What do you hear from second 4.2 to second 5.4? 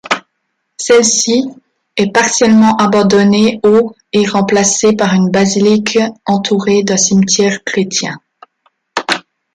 remplacée par une